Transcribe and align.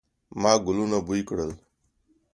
ما 0.41 0.51
ګلونه 0.65 0.97
بوی 1.05 1.21
کړل 1.29 1.51